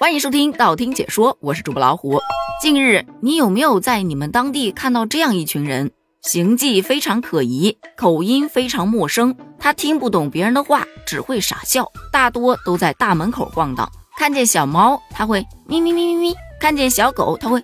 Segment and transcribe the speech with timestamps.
[0.00, 2.18] 欢迎收听道听解说，我是主播老虎。
[2.60, 5.92] 近日，你有没有在你们当地看到这样一群人？
[6.22, 11.86] 行迹非常可疑，口音非常陌生，他听不懂别人的话，只会傻笑。
[12.12, 13.88] 大多都在大门口晃荡，
[14.18, 17.62] 看见小猫他会咪咪咪咪咪，看见小狗他会，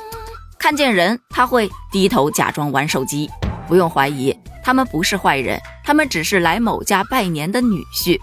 [0.60, 3.30] 看见人他会低头假装玩手机。
[3.66, 4.36] 不用怀疑。
[4.62, 8.20] 他们不是坏人，他们只是来某家拜年的女婿。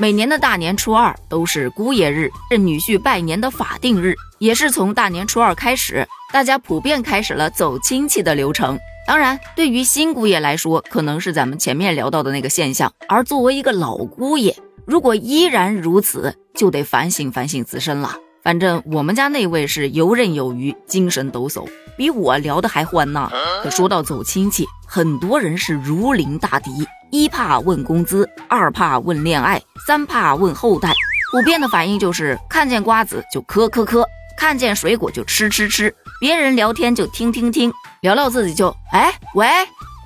[0.00, 8.78] 每年的大年初二都是姑爷日，是女婿拜年的法定日，也是从大年初二开始，大家普遍开始了走亲戚的流程。
[9.08, 12.92] 当然，对于新姑爷来说，可能是咱们前面聊到的那个现象。
[13.08, 18.14] 而作为一个老姑爷，如果依然如此，就得反省反省自身了。
[18.44, 23.28] 反正我们家那位是游刃有余，精神抖擞，比我聊的还欢呢。
[23.64, 26.70] 可说到走亲戚，很多人是如临大敌，
[27.10, 30.92] 一怕问工资，二怕问恋爱，三怕问后代。
[31.30, 34.04] 普遍的反应就是看见瓜子就嗑嗑嗑，
[34.36, 39.46] 看见水果就吃吃吃，别人聊天就听听听，聊聊自己就哎喂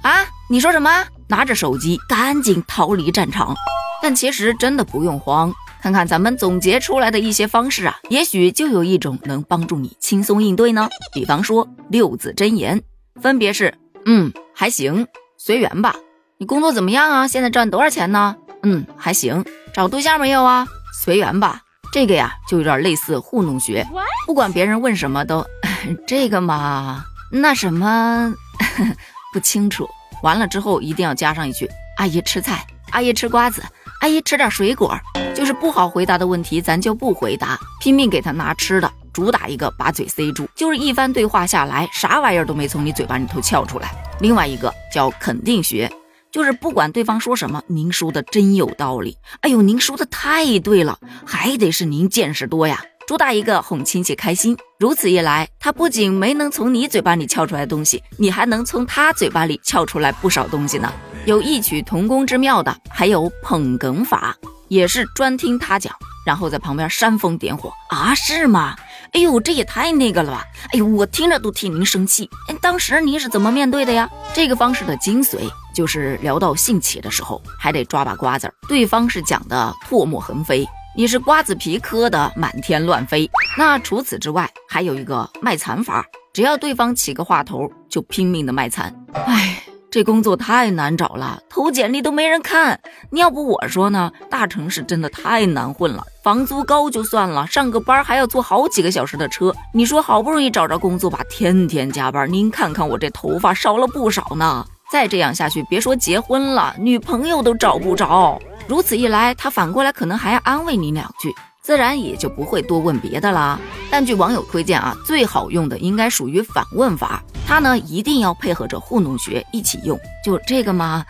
[0.02, 1.04] 啊，你说什么？
[1.28, 3.54] 拿着手机赶紧逃离战场。
[4.02, 5.52] 但其实真的不用慌。
[5.80, 10.88] 看看咱们总结出来的一些方式啊，也许就有一种能帮助你轻松应对呢。
[11.12, 12.82] 比方说六字真言，
[13.20, 13.74] 分别是：
[14.06, 15.06] 嗯，还行，
[15.38, 15.96] 随缘吧。
[16.42, 17.28] 你工作怎么样啊？
[17.28, 18.34] 现在赚多少钱呢？
[18.64, 19.44] 嗯，还行。
[19.72, 20.66] 找对象没有啊？
[20.92, 21.60] 随缘吧。
[21.92, 23.86] 这个呀，就有点类似糊弄学，
[24.26, 25.46] 不管别人问什么都
[26.04, 28.34] 这个嘛，那什么
[29.32, 29.88] 不清楚。
[30.24, 33.62] 完了之后一定要加上一句：阿姨吃菜，阿姨吃瓜子。
[34.00, 34.98] 阿姨吃点水果，
[35.36, 43.92] 就是不好回答的问题，咱就不回答，拼命给他拿吃的，主打一个把嘴塞住，就是一番对话下来，啥玩意儿都没从你嘴巴里头撬出来。
[44.18, 45.88] 另外一个叫肯定学，
[46.32, 52.82] 就是不管对方说什么，您说的真有道理，哎呦，您说的太对了，还得是您见识多呀。
[53.06, 60.90] 主打一个哄亲戚开心，如此一来，他不仅没能从你嘴巴里撬出来东西，你还能从他嘴巴里撬出来不少东西呢。
[61.26, 64.34] 有异曲同工之妙的，还有捧哏法，
[64.68, 68.14] 也是专听他讲，然后在旁边煽风点火啊？
[68.14, 68.74] 是吗？
[69.12, 70.42] 哎呦，这也太那个了吧！
[70.72, 72.28] 哎呦，我听着都替您生气。
[72.48, 74.08] 哎，当时您是怎么面对的呀？
[74.32, 75.38] 这个方式的精髓
[75.74, 80.66] 就是聊到兴起的时候，还得抓把瓜子儿，对方是讲的唾沫横飞。
[80.96, 83.30] 你是瓜子皮磕的满天乱飞。
[83.58, 86.02] 那除此之外，还有一个卖惨法，
[86.32, 88.94] 只要对方起个话头，就拼命的卖惨。
[89.12, 89.61] 哎，
[89.92, 92.80] 这工作太难找了，投简历都没人看。
[93.10, 94.10] 你要不我说呢？
[94.30, 99.54] 大城市真的太难混了，房租高就算了，上个班还要坐好几个小时的车。
[99.74, 102.32] 你说好不容易找着工作吧，天天加班。
[102.32, 104.64] 您看看我这头发少了不少呢。
[104.90, 108.40] 再这样下去，别说结婚了，女朋友都找不着。
[108.66, 111.30] 如此一来，他反过来可能还要安慰你两句，
[111.62, 113.60] 自然也就不会多问别的啦。
[113.90, 120.00] 但据网友推荐啊，最好用的应该属于反问法，它呢一定要配合着糊弄学一起用。
[120.24, 121.04] 就这个吗？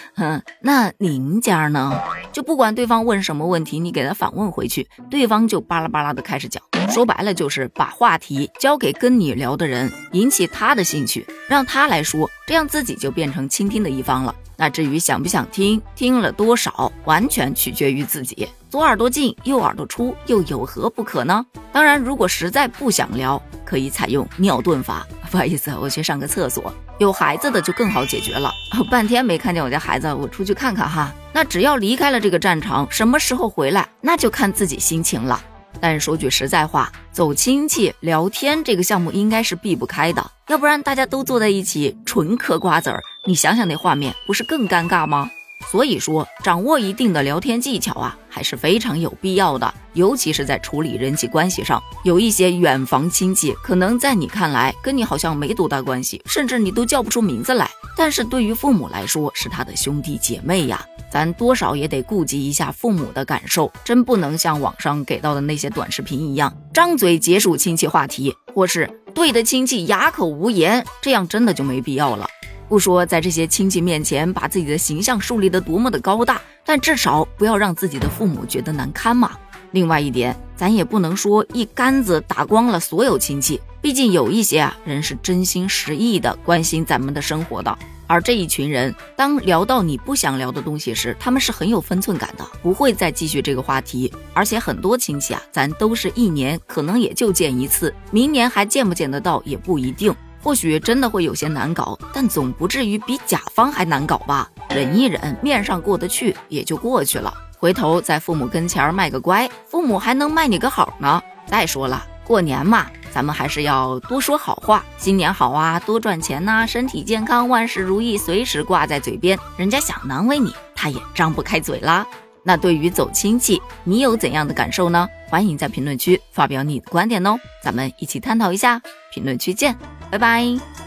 [0.62, 1.92] 那您家呢？
[2.32, 6.62] 就不管对方问什么问题，你给他反问回去，对方就巴拉巴拉的开始讲。
[6.88, 14.34] 说白了就是把话题交给跟你聊的人，引起他的兴趣，让他来说，这样自己就变成倾听的一方了。
[14.56, 18.48] 那至于想不想听，听了多少，完全取决于自己。
[18.70, 21.44] 左耳朵进，右耳朵出，又有何不可呢？
[21.70, 25.06] 当然，如果实在不想聊，可以采用尿遁法。
[25.30, 26.72] 不好意思，我去上个厕所。
[26.98, 28.52] 有孩子的就更好解决了。
[28.90, 31.12] 半天没看见我家孩子，我出去看看哈。
[31.32, 35.42] 那只要离开了这个战场，什么时候回来，那就看自己心情了。
[35.78, 43.02] 但是说句实在话，走亲戚聊天这个项目应该是避不开的，要不然大家都坐在一起纯嗑瓜子儿。
[43.26, 45.30] 你想想那画面，不是更尴尬吗？
[45.70, 49.72] 所以说，掌握一定的聊天技巧啊，还是非常有必要的。
[49.94, 57.66] 尤其是在处理人际关系上，有一些远房亲戚，可能在你看来跟你好像没多大关系，甚至你都叫不出名字来。
[57.96, 72.28] 但是对于父母来说，是他的兄弟姐妹呀，咱多少也得顾及一下父母的感受，真不能像网上给到的那些短视频一样，张嘴结束亲戚话题，或是对的亲戚哑口无言，这样真的就没必要了。
[72.68, 79.32] 不说在这些亲戚面前把自己的形象树立得多么的高大，但至少不要让自己的父母觉得难堪嘛。
[79.72, 87.76] 另外一点，咱也不能说一竿子打光了所有亲戚，毕竟有一些啊人是真心实意的关心咱们的生活的。
[88.08, 94.12] 而这一群人，当聊到你不想聊的东西时，他们是很有分寸感的，不会再继续这个话题。
[94.32, 100.14] 而且很多亲戚啊，咱都是一年可能也就见一次，明年还见不见得到也不一定。
[100.46, 104.48] 或许真的会有些难搞，但总不至于比甲方还难搞吧？
[104.70, 107.34] 忍一忍，面上过得去也就过去了。
[107.58, 111.20] 回头在父母跟前卖个乖，父母还能卖你个好呢。
[111.46, 122.06] 再说了，过年嘛，咱们还是要多说好话，新年好啊，多赚钱呐，身体健康，万事如意，随时挂在嘴边，人家想难为你，他也张不开嘴啦。
[122.44, 125.08] 那对于走亲戚，你有怎样的感受呢？
[125.28, 128.80] 欢迎在评论区发表你的观点哦，咱们一起探讨一下。
[129.12, 129.74] 评论区见，
[130.10, 130.85] 拜拜。